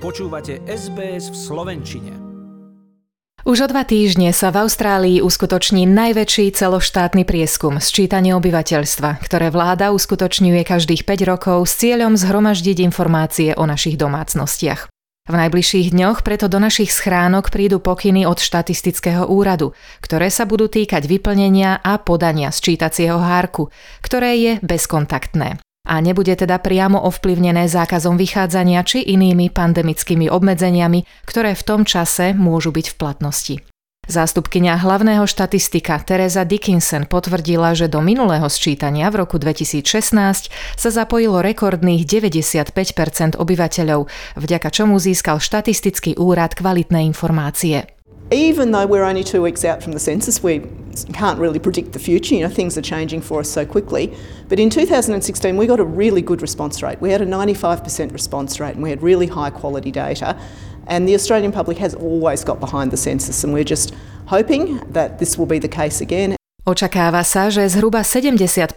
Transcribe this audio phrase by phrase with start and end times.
[0.00, 2.16] Počúvate SBS v Slovenčine.
[3.44, 9.92] Už o dva týždne sa v Austrálii uskutoční najväčší celoštátny prieskum sčítanie obyvateľstva, ktoré vláda
[9.92, 14.88] uskutočňuje každých 5 rokov s cieľom zhromaždiť informácie o našich domácnostiach.
[15.28, 20.72] V najbližších dňoch preto do našich schránok prídu pokyny od štatistického úradu, ktoré sa budú
[20.72, 23.68] týkať vyplnenia a podania sčítacieho hárku,
[24.00, 31.56] ktoré je bezkontaktné a nebude teda priamo ovplyvnené zákazom vychádzania či inými pandemickými obmedzeniami, ktoré
[31.56, 33.56] v tom čase môžu byť v platnosti.
[34.10, 39.86] Zástupkynia hlavného štatistika Teresa Dickinson potvrdila, že do minulého sčítania v roku 2016
[40.74, 47.99] sa zapojilo rekordných 95% obyvateľov, vďaka čomu získal štatistický úrad kvalitné informácie.
[48.30, 50.62] Even though we're only two weeks out from the census, we
[51.12, 52.34] can't really predict the future.
[52.34, 54.14] You know, things are changing for us so quickly.
[54.48, 57.00] But in 2016, we got a really good response rate.
[57.00, 60.38] We had a 95% response rate and we had really high quality data.
[60.86, 63.94] And the Australian public has always got behind the census, and we're just
[64.26, 66.34] hoping that this will be the case again.
[66.66, 68.74] Očakáva sa, že zhruba 75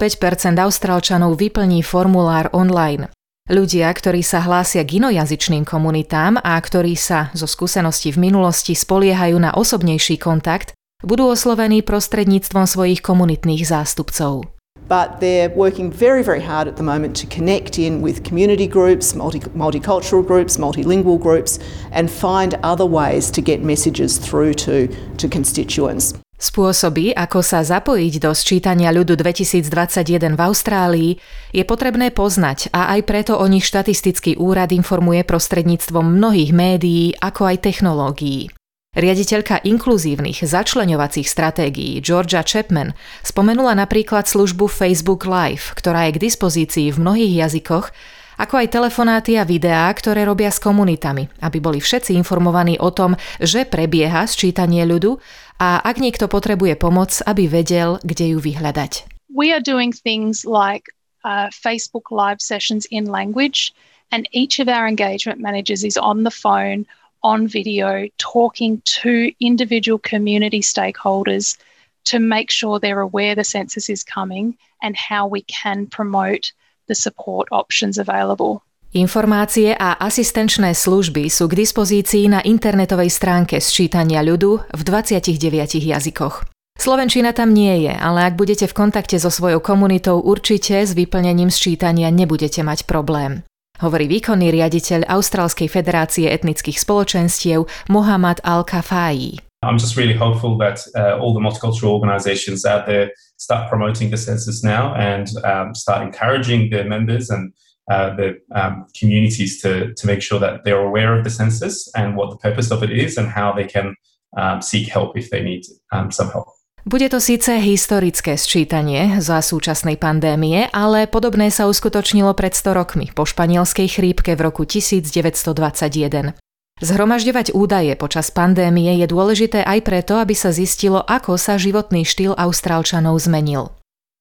[0.61, 3.09] Austrálčanov vyplní formulár online.
[3.51, 9.35] Ľudia, ktorí sa hlásia k inojazyčným komunitám a ktorí sa zo skúseností v minulosti spoliehajú
[9.35, 10.71] na osobnejší kontakt,
[11.03, 14.47] budú oslovení prostredníctvom svojich komunitných zástupcov.
[14.87, 19.11] But they're working very, very hard at the moment to connect in with community groups,
[19.11, 21.59] multi- multicultural groups, multilingual groups,
[21.91, 24.87] and find other ways to get messages through to,
[25.19, 26.15] to constituents.
[26.37, 31.11] Spôsoby, ako sa zapojiť do sčítania ľudu 2021 v Austrálii,
[31.55, 37.47] je potrebné poznať a aj preto o nich štatistický úrad informuje prostredníctvom mnohých médií, ako
[37.47, 38.51] aj technológií.
[38.93, 42.93] Riaditeľka inkluzívnych začleňovacích stratégií Georgia Chapman
[43.25, 47.89] spomenula napríklad službu Facebook Live, ktorá je k dispozícii v mnohých jazykoch,
[48.37, 53.13] ako aj telefonáty a videá, ktoré robia s komunitami, aby boli všetci informovaní o tom,
[53.37, 55.17] že prebieha sčítanie ľudu
[55.61, 59.09] a ak niekto potrebuje pomoc, aby vedel, kde ju vyhľadať.
[59.33, 60.89] We are doing things like
[61.25, 63.73] uh, Facebook live sessions in language
[64.13, 66.85] and each of our engagement managers is on the phone,
[67.23, 71.57] on video, talking to individual community stakeholders
[72.05, 76.51] to make sure they're aware the census is coming and how we can promote
[76.87, 78.61] the support options available.
[78.93, 85.33] Informácie a asistenčné služby sú k dispozícii na internetovej stránke sčítania ľudu v 29
[85.81, 86.45] jazykoch.
[86.77, 91.49] Slovenčina tam nie je, ale ak budete v kontakte so svojou komunitou, určite s vyplnením
[91.49, 93.41] sčítania nebudete mať problém.
[93.81, 99.41] Hovorí výkonný riaditeľ Austrálskej federácie etnických spoločenstiev Mohammad Al-Kafai.
[99.65, 103.09] I'm just really hopeful that uh, all the multicultural organizations out there
[103.43, 107.53] start promoting the census now and um, start encouraging their members and
[107.91, 112.15] uh, the um, communities to, to make sure that they're aware of the census and
[112.15, 113.95] what the purpose of it is and how they can
[114.37, 116.47] um, seek help if they need um, some help.
[116.83, 123.07] Bude to síce historické sčítanie za súčasnej pandémie, ale podobné sa uskutočnilo pred 100 rokmi
[123.15, 126.35] po španielskej chrípke v roku 1921.
[126.83, 132.35] Zhromažďovať údaje počas pandémie je dôležité aj preto, aby sa zistilo, ako sa životný štýl
[132.35, 133.71] Austrálčanov zmenil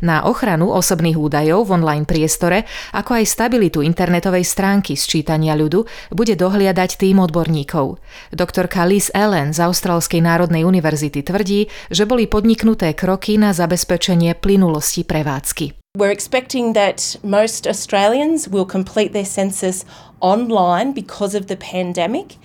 [0.03, 6.35] na ochranu osobných údajov v online priestore, ako aj stabilitu internetovej stránky sčítania ľudu bude
[6.35, 8.03] dohliadať tým odborníkov.
[8.35, 15.07] Doktorka Liz Allen z Austrálskej národnej univerzity tvrdí, že boli podniknuté kroky na zabezpečenie plynulosti
[15.07, 15.82] prevádzky.
[15.95, 19.85] We're expecting that most Australians will complete their census
[20.21, 22.39] online because of the pandemic.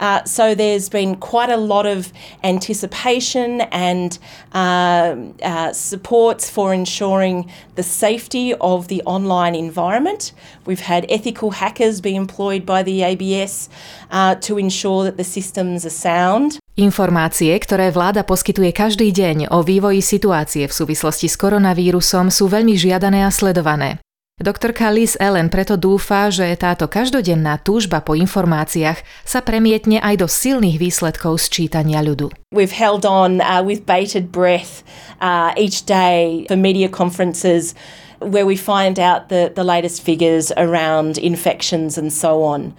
[0.00, 4.18] Uh, so there's been quite a lot of anticipation and
[4.54, 10.32] uh, uh, supports for ensuring the safety of the online environment.
[10.64, 13.68] We've had ethical hackers be employed by the ABS
[14.10, 16.58] uh, to ensure that the systems are sound.
[16.74, 22.74] Informácie, ktoré vláda poskytuje každý deň o vývoji situácie v súvislosti s koronavírusom sú veľmi
[22.74, 24.02] žiadané a sledované.
[24.42, 30.26] Doktorka Liz Ellen preto dúfa, že táto každodenná túžba po informáciách sa premietne aj do
[30.26, 32.34] silných výsledkov sčítania ľudu.
[32.50, 34.82] We've held on uh, with bated breath
[35.22, 37.78] uh, each day for media conferences
[38.18, 42.74] where we find out the, the latest figures around infections and so on.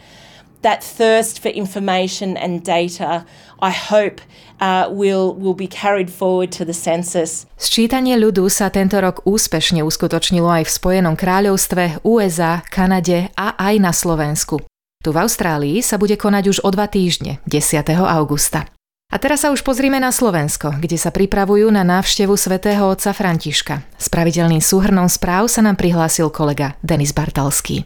[0.65, 3.21] That thirst for information and data,
[3.61, 4.17] I hope,
[4.57, 7.45] uh, will, will be carried forward to the census.
[7.53, 13.75] Sčítanie ľudu sa tento rok úspešne uskutočnilo aj v Spojenom kráľovstve, USA, Kanade a aj
[13.77, 14.65] na Slovensku.
[15.05, 17.85] Tu v Austrálii sa bude konať už o dva týždne, 10.
[17.93, 18.65] augusta.
[19.13, 23.85] A teraz sa už pozrime na Slovensko, kde sa pripravujú na návštevu svätého otca Františka.
[24.01, 27.85] S pravidelným súhrnom správ sa nám prihlásil kolega Denis Bartalský.